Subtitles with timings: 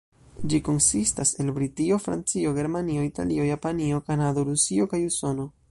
[0.51, 5.51] Ĝi konsistas el Britio, Francio, Germanio, Italio, Japanio, Kanado, Rusio kaj Usono.